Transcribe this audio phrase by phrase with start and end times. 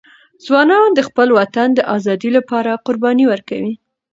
[0.45, 3.73] ځوانان د خپل وطن د ازادۍ لپاره قرباني ورکوي.